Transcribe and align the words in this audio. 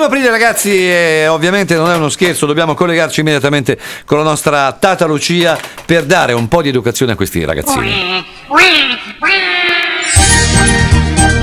Primo 0.00 0.14
aprile 0.14 0.30
ragazzi, 0.30 0.70
e 0.70 1.26
ovviamente 1.28 1.76
non 1.76 1.90
è 1.90 1.94
uno 1.94 2.08
scherzo, 2.08 2.46
dobbiamo 2.46 2.72
collegarci 2.72 3.20
immediatamente 3.20 3.78
con 4.06 4.16
la 4.16 4.24
nostra 4.24 4.72
Tata 4.72 5.04
Lucia 5.04 5.58
per 5.84 6.04
dare 6.04 6.32
un 6.32 6.48
po' 6.48 6.62
di 6.62 6.70
educazione 6.70 7.12
a 7.12 7.16
questi 7.16 7.44
ragazzini. 7.44 8.24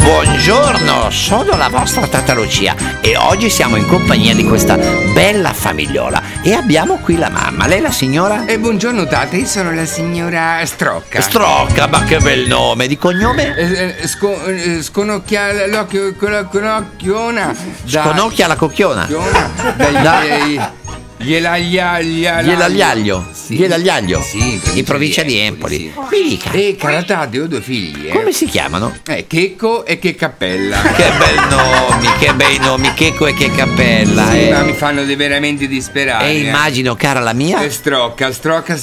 Buongiorno, 0.08 1.10
sono 1.12 1.58
la 1.58 1.68
vostra 1.68 2.08
Tata 2.08 2.34
Lucia 2.34 2.74
e 3.02 3.18
oggi 3.18 3.50
siamo 3.50 3.76
in 3.76 3.86
compagnia 3.90 4.34
di 4.34 4.46
questa 4.46 4.78
bella 4.78 5.52
famigliola 5.52 6.24
e 6.42 6.54
abbiamo 6.54 6.96
qui 7.00 7.18
la 7.18 7.30
mamma. 7.30 7.68
Lei 7.68 7.80
è 7.80 7.82
la 7.82 7.92
signora? 7.92 8.46
E 8.46 8.58
buongiorno 8.58 9.06
tata, 9.06 9.36
io 9.36 9.46
sono 9.46 9.74
la 9.74 9.86
signora 9.86 10.66
Strocca. 10.66 11.20
Strocca, 11.20 11.88
ma 11.88 12.06
che 12.06 12.20
bel 12.20 12.48
nome, 12.48 12.88
di 12.88 12.98
cognome? 12.98 13.54
Eh, 13.58 13.96
eh, 14.00 14.08
sco- 14.08 14.46
eh, 14.46 14.82
sconocchia 14.82 15.68
l'occhio 15.68 16.16
con 16.16 16.32
la 16.32 16.46
conocchiona. 16.46 17.54
da- 17.84 18.04
Sconocchia 18.04 18.48
la 18.48 18.56
cocchiona. 18.56 19.06
Conocchiona, 19.12 19.74
dagli- 19.76 20.56
Da- 20.56 20.72
Gliel'agliaglio. 21.18 22.42
Gliel'agliaglio. 22.42 23.26
Gliel'agliaglio. 23.48 24.22
Sì, 24.22 24.62
In 24.74 24.84
provincia 24.84 25.24
di 25.24 25.38
Empoli. 25.38 25.78
sì. 25.78 25.94
Mi 26.12 26.30
dica, 26.30 26.52
E 26.52 26.76
Caratate 26.78 27.40
ho 27.40 27.48
due 27.48 27.62
figli, 27.62 28.08
eh. 28.08 28.12
come 28.12 28.32
si 28.32 28.46
chiamano? 28.46 28.96
Eh, 29.08 29.26
Checco 29.28 29.86
e 29.86 29.98
che 30.00 30.16
cappella. 30.16 30.80
Che 30.82 31.12
bel 31.18 31.48
nomi, 31.50 32.08
che 32.20 32.34
bei 32.34 32.60
nomi, 32.60 32.94
Checco 32.94 33.28
e 33.28 33.34
che 33.34 33.52
cappella. 33.52 34.30
Sì, 34.30 34.48
eh. 34.48 34.52
ma 34.52 34.62
mi 34.62 34.74
fanno 34.74 35.04
veramente 35.06 35.68
disperare. 35.68 36.28
E 36.28 36.36
eh. 36.36 36.40
immagino, 36.40 36.96
cara 36.96 37.20
la 37.20 37.34
mia, 37.34 37.62
E 37.62 37.70
strocca, 37.72 38.32
strocca, 38.32 38.78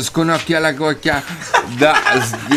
sconocchia 0.00 0.58
la 0.58 0.74
cocchia 0.74 1.22
da... 1.76 2.00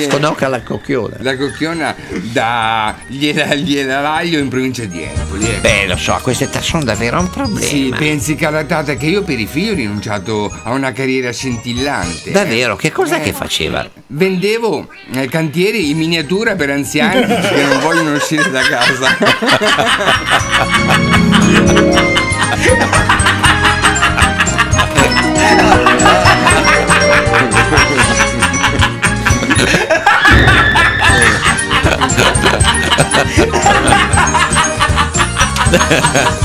sconocca 0.10 0.48
la 0.48 0.62
cocchiona. 0.64 1.18
La 1.20 1.38
cocchiona 1.38 1.96
da 2.32 2.96
gliela, 3.08 3.54
gliel'aglio 3.54 4.40
in 4.40 4.48
provincia 4.50 4.86
di 4.86 5.04
Empoli. 5.04 5.46
Beh, 5.62 5.86
lo 5.88 5.98
so, 5.98 6.20
età 6.26 6.62
sono 6.62 6.84
davvero 6.84 7.20
un 7.20 7.30
problema. 7.30 7.66
Sì, 7.66 7.94
pensi 7.96 8.36
caratata 8.72 8.96
che 8.96 9.08
io 9.08 9.22
per 9.24 9.38
i 9.38 9.46
figli 9.48 9.72
ho 9.72 9.74
rinunciato 9.74 10.50
a 10.64 10.72
una 10.72 10.94
carriera 10.94 11.30
scintillante. 11.34 12.32
Davvero, 12.32 12.78
che 12.78 12.90
cos'è 12.90 13.18
Eh. 13.18 13.20
che 13.22 13.34
faceva? 13.34 13.86
Vendevo 14.08 14.88
eh, 15.14 15.28
cantieri 15.28 15.90
in 15.90 15.98
miniatura 15.98 16.56
per 16.56 16.70
anziani 16.70 17.20
che 17.52 17.64
non 17.66 17.82
vogliono 17.82 18.14
uscire 18.14 18.50
da 18.50 18.62
casa. 18.62 19.18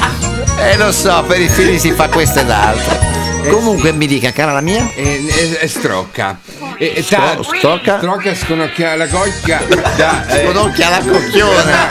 Eh, 0.58 0.76
lo 0.76 0.92
so, 0.92 1.24
per 1.26 1.40
i 1.40 1.48
figli 1.48 1.78
si 1.78 1.92
fa 1.92 2.08
questo 2.08 2.40
ed 2.40 2.50
altro. 2.50 3.14
Comunque 3.50 3.92
mi 3.92 4.06
dica, 4.06 4.32
cara 4.32 4.52
la 4.52 4.60
mia, 4.60 4.90
E, 4.94 5.24
e- 5.26 5.58
e 5.60 5.68
strocca. 5.68 6.38
E, 6.78 6.92
e 6.96 7.02
Stro- 7.02 7.42
strocca? 7.42 7.98
Strocca 7.98 8.34
sconocchia 8.34 8.97
la 8.97 9.06
cocchia 9.06 9.62
da. 9.97 10.26
eh, 10.28 10.44
sconocchia 10.44 10.88
la 10.91 10.98
cocchiona. 10.98 11.88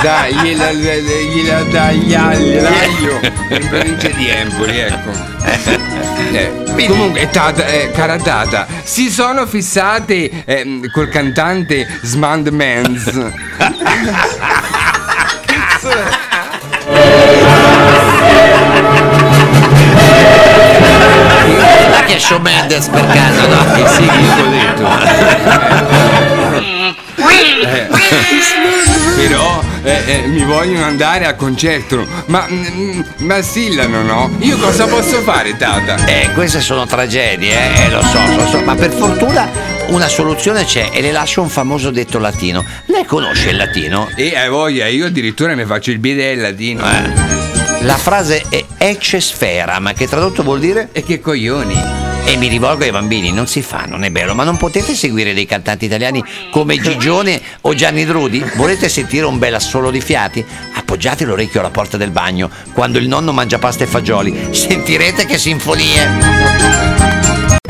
da 0.00 0.28
gliela, 0.28 0.72
gliela 0.72 1.62
dagli 1.64 2.12
l'aglio 2.12 3.18
in 3.50 3.68
provincia 3.68 4.08
di 4.08 4.28
Empoli, 4.28 4.78
ecco. 4.78 5.10
Eh, 6.32 6.86
comunque, 6.86 7.28
tata, 7.30 7.66
eh, 7.66 7.90
cara 7.92 8.16
Tata, 8.18 8.66
si 8.84 9.10
sono 9.10 9.46
fissate 9.46 10.44
ehm, 10.44 10.90
col 10.92 11.08
cantante 11.08 11.86
Smand 12.02 12.48
Mans. 12.48 13.10
è 22.16 22.18
Shawn 22.18 22.40
Mendes 22.40 22.88
per 22.88 23.06
caso, 23.08 23.46
no? 23.46 23.86
sì, 23.88 24.02
io 24.02 24.36
l'ho 24.36 24.48
detto. 24.48 24.88
Però 29.16 29.62
eh, 29.82 30.02
eh, 30.06 30.26
mi 30.26 30.42
vogliono 30.44 30.84
andare 30.84 31.26
a 31.26 31.34
concerto, 31.34 32.06
ma, 32.26 32.46
mm, 32.50 33.00
ma 33.18 33.42
stillano, 33.42 34.02
no? 34.02 34.34
Io 34.38 34.56
cosa 34.56 34.86
posso 34.86 35.20
fare, 35.20 35.56
Tata? 35.58 36.06
Eh, 36.06 36.30
queste 36.32 36.60
sono 36.60 36.86
tragedie, 36.86 37.52
eh, 37.52 37.84
eh, 37.84 37.90
lo 37.90 38.02
so, 38.02 38.18
lo 38.34 38.46
so, 38.46 38.60
ma 38.60 38.74
per 38.74 38.92
fortuna 38.92 39.50
una 39.88 40.08
soluzione 40.08 40.64
c'è 40.64 40.90
e 40.92 41.02
le 41.02 41.12
lascio 41.12 41.42
un 41.42 41.50
famoso 41.50 41.90
detto 41.90 42.18
latino. 42.18 42.64
Lei 42.86 43.04
conosce 43.04 43.50
il 43.50 43.56
latino? 43.56 44.08
E 44.14 44.34
hai 44.36 44.48
voglia, 44.48 44.86
io 44.86 45.06
addirittura 45.06 45.54
mi 45.54 45.66
faccio 45.66 45.90
il 45.90 45.98
bidet 45.98 46.38
latino. 46.38 46.82
Eh. 46.82 47.36
La 47.82 47.96
frase 47.96 48.42
è 48.48 48.64
ecce 48.78 49.20
sfera, 49.20 49.78
ma 49.78 49.92
che 49.92 50.08
tradotto 50.08 50.42
vuol 50.42 50.58
dire? 50.58 50.88
E 50.92 51.04
che 51.04 51.20
coglioni. 51.20 52.05
E 52.28 52.36
mi 52.36 52.48
rivolgo 52.48 52.82
ai 52.82 52.90
bambini, 52.90 53.30
non 53.30 53.46
si 53.46 53.62
fa, 53.62 53.84
non 53.86 54.02
è 54.02 54.10
bello, 54.10 54.34
ma 54.34 54.42
non 54.42 54.56
potete 54.56 54.96
seguire 54.96 55.32
dei 55.32 55.46
cantanti 55.46 55.84
italiani 55.84 56.24
come 56.50 56.76
Gigione 56.76 57.40
o 57.60 57.72
Gianni 57.72 58.04
Drudi? 58.04 58.44
Volete 58.56 58.88
sentire 58.88 59.26
un 59.26 59.38
bel 59.38 59.54
assolo 59.54 59.92
di 59.92 60.00
fiati? 60.00 60.44
Appoggiate 60.74 61.24
l'orecchio 61.24 61.60
alla 61.60 61.70
porta 61.70 61.96
del 61.96 62.10
bagno 62.10 62.50
quando 62.72 62.98
il 62.98 63.06
nonno 63.06 63.32
mangia 63.32 63.58
pasta 63.58 63.84
e 63.84 63.86
fagioli. 63.86 64.48
Sentirete 64.50 65.24
che 65.24 65.38
sinfonie! 65.38 67.15